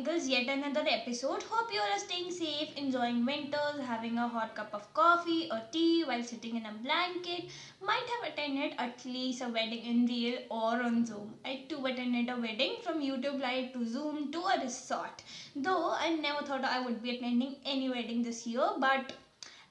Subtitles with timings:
[0.00, 1.42] Twinkles, yet another episode.
[1.42, 5.60] Hope you all are staying safe, enjoying winters, having a hot cup of coffee or
[5.72, 7.50] tea while sitting in a blanket.
[7.82, 11.34] Might have attended at least a wedding in real or on Zoom.
[11.44, 15.22] I too attended a wedding from YouTube Live to Zoom to a resort.
[15.54, 19.12] Though I never thought I would be attending any wedding this year, but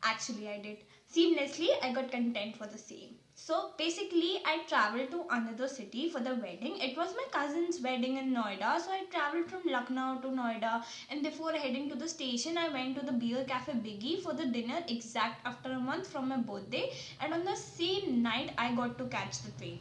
[0.03, 0.77] actually I did.
[1.11, 3.15] Seamlessly, I got content for the same.
[3.41, 6.77] So basically, I traveled to another city for the wedding.
[6.79, 8.79] It was my cousin's wedding in Noida.
[8.79, 10.83] So I traveled from Lucknow to Noida.
[11.09, 14.45] And before heading to the station, I went to the beer cafe Biggie for the
[14.45, 16.91] dinner exact after a month from my birthday.
[17.21, 19.79] And on the same night, I got to catch the train.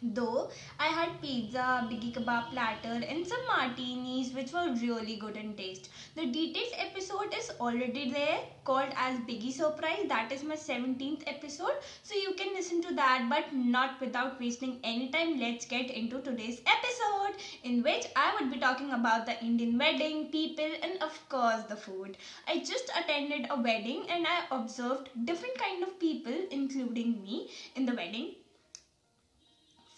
[0.00, 5.54] Though I had pizza, biggie kebab platter and some martinis which were really good in
[5.54, 5.88] taste.
[6.14, 7.27] The details episode is
[7.59, 10.05] already there called as Biggie Surprise.
[10.07, 11.75] That is my 17th episode.
[12.01, 15.39] So you can listen to that but not without wasting any time.
[15.39, 20.29] Let's get into today's episode in which I would be talking about the Indian wedding,
[20.31, 22.17] people and of course the food.
[22.47, 27.85] I just attended a wedding and I observed different kind of people including me in
[27.85, 28.35] the wedding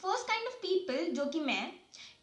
[0.05, 1.78] first kind of people जो कि मैं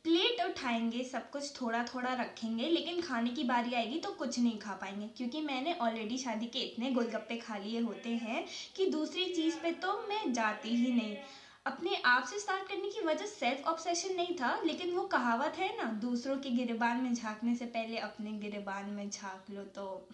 [0.08, 4.58] plate उठाएँगे, सब कुछ थोड़ा थोड़ा रखेंगे, लेकिन खाने की बारी आएगी तो कुछ नहीं
[4.60, 8.44] खा पाएँगे, क्योंकि मैंने ऑलरेडी शादी के इतने गोलगप्पे खा लिए होते हैं
[8.76, 11.16] कि दूसरी चीज़ पे तो मैं जाती ही नहीं
[11.66, 15.70] अपने आप से स्टार्ट करने की वजह सेल्फ ऑब्सेशन नहीं था, लेकिन वो कहावत है
[15.78, 20.08] ना, दूसरों के गिरबान में झांकने से पहले अपने गिरबान में झाँक लो तो।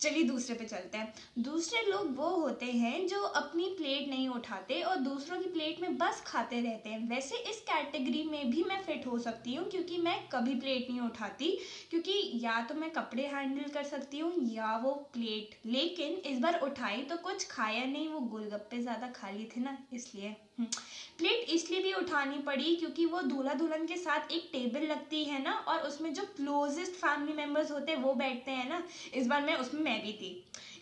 [0.00, 4.80] चलिए दूसरे पे चलते हैं। दूसरे लोग वो होते हैं जो अपनी प्लेट नहीं उठाते
[4.82, 8.78] और दूसरों की प्लेट में बस खाते रहते हैं। वैसे इस कैटेगरी में भी मैं
[8.82, 11.50] फिट हो सकती हूँ क्योंकि मैं कभी प्लेट नहीं उठाती,
[11.90, 16.58] क्योंकि या तो मैं कपड़े हैंडल कर सकती हूँ या वो प्लेट लेकिन इस बार
[16.62, 21.82] उठाई तो कुछ खाया नहीं, वो गोलगप्पे ज़्यादा खा लिए थे ना, इसलिए। प्लेट इसलिए
[21.82, 25.78] भी उठानी पड़ी क्योंकि वो दूल्हा दुल्हन के साथ एक टेबल लगती है ना, और
[25.78, 28.82] उसमें जो क्लोजेस्ट फैमिली मेंबर्स होते हैं, वो बैठते हैं ना।
[29.14, 30.32] इस बार मैं उसमें मैं भी थी।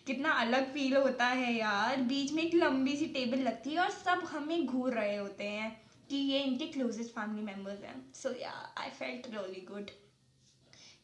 [0.07, 3.89] कितना अलग फील होता है यार। बीच में एक लंबी सी टेबल लगती है और
[3.89, 5.71] सब हमें घूर रहे होते हैं
[6.09, 9.91] कि ये इनके क्लोजेस्ट फैमिली मेंबर्स हैं। सो या आई फेल्ट रियली गुड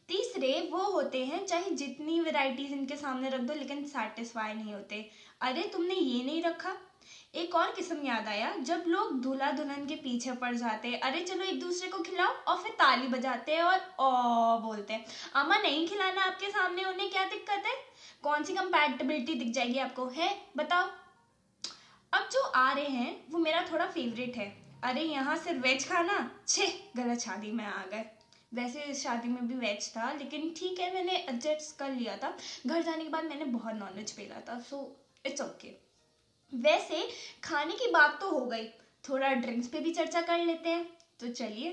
[0.08, 5.10] तीसरे वो होते हैं, चाहे जितनी वेराइटीज इनके सामने रख दो, लेकिन सेटिस्फाई नहीं होते।
[5.40, 6.76] अरे, तुमने ये नहीं रखा?
[7.34, 11.20] एक और किस्म याद आया, जब लोग दूल्हा दुल्हन के पीछे पड़ जाते हैं। अरे,
[11.20, 14.10] चलो एक दूसरे को खिलाओ, और फिर ताली बजाते हैं और ओ
[14.58, 17.74] बोलते हैं। अम्मा, नहीं खिलाना आपके सामने, उन्हें क्या दिक्कत है?
[18.22, 20.42] कौन सी कंपैटिबिलिटी दिख जाएगी आपको, है?
[20.56, 20.90] बताओ।
[22.12, 26.40] अब जो आ रहे हैं, वो मेरा थोड़ा फेवरेट है। अरे, यहाँ सिर्फ़ वेज खाना?
[26.48, 28.04] छे, गलत शादी में आ गए।
[28.54, 32.82] वैसे शादी में भी वेज था, लेकिन ठीक है, मैंने एडजस्ट कर लिया था। घर
[32.82, 34.80] जाने के बाद मैंने बहुत नॉनवेज पेला था सो
[35.24, 35.72] इट्स ओके
[36.52, 37.08] वैसे
[37.44, 38.66] खाने की बात तो हो गई,
[39.04, 40.86] थोड़ा ड्रिंक्स पे भी चर्चा कर लेते हैं
[41.20, 41.70] तो चलिए।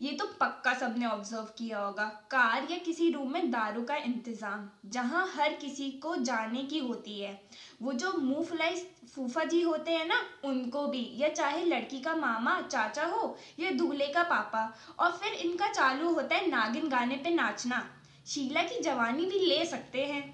[0.00, 4.68] ये तो पक्का सबने ऑब्ज़र्व किया होगा। कार या किसी रूम में दारू का इंतज़ाम
[4.90, 7.38] जहाँ हर किसी को जाने की होती है।
[7.82, 8.76] वो जो मुँह फुलाई
[9.14, 13.70] फूफा जी होते हैं ना उनको भी या चाहे लड़की का मामा चाचा हो या
[13.72, 17.84] दूल्हे का पापा और फिर इनका चालू होता है नागिन गाने पे नाचना।
[18.26, 20.24] शीला की जवानी भी ले सकते हैं।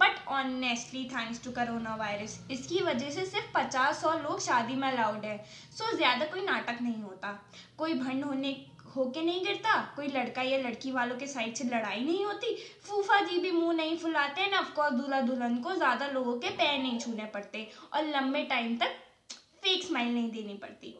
[0.00, 4.88] But honestly thanks to corona virus इसकी वजह से सिर्फ़ पचास सौ लोग शादी में
[4.88, 7.38] अलाउड है। सो so, ज़्यादा कोई नाटक नहीं होता।
[7.78, 8.56] कोई भंड होने
[8.96, 12.56] होके नहीं गिरता कोई लड़का या लड़की वालों के साइड से लड़ाई नहीं होती
[12.88, 16.78] फूफा जी भी मुँह नहीं फुलाते हैं ऑफकोर्स दूल्हा दुल्हन को ज़्यादा लोगों के पैर
[16.82, 19.00] नहीं छूने पड़ते और लंबे टाइम तक
[19.64, 20.94] फेक स्माइल नहीं देनी पड़ती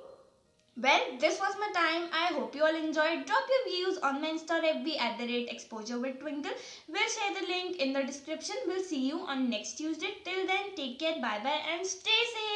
[0.77, 2.09] Well, this was my time.
[2.13, 3.27] I hope you all enjoyed.
[3.27, 6.51] Drop your views on my Insta FB at the rate exposure with Twinkle.
[6.89, 8.57] We'll share the link in the description.
[8.67, 10.15] We'll see you on next Tuesday.
[10.25, 12.54] Till then, take care, bye bye, and stay safe.